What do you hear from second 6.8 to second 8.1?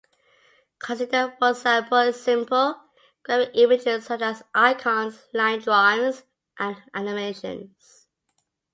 animations.